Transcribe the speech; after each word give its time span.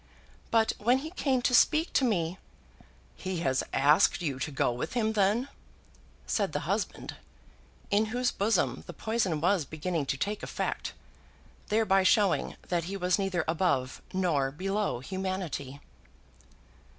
But 0.49 0.73
when 0.79 0.97
he 0.97 1.11
came 1.11 1.43
to 1.43 1.53
speak 1.53 1.93
to 1.93 2.03
me" 2.03 2.39
"He 3.15 3.41
has 3.41 3.61
asked 3.71 4.19
you 4.19 4.39
to 4.39 4.49
go 4.49 4.71
with 4.71 4.93
him, 4.93 5.13
then?" 5.13 5.47
said 6.25 6.53
the 6.53 6.61
husband, 6.61 7.17
in 7.91 8.05
whose 8.05 8.31
bosom 8.31 8.83
the 8.87 8.93
poison 8.93 9.39
was 9.41 9.63
beginning 9.63 10.07
to 10.07 10.17
take 10.17 10.41
effect, 10.41 10.93
thereby 11.67 12.01
showing 12.01 12.55
that 12.69 12.85
he 12.85 12.97
was 12.97 13.19
neither 13.19 13.43
above 13.47 14.01
nor 14.11 14.49
below 14.49 15.01
humanity. 15.01 15.79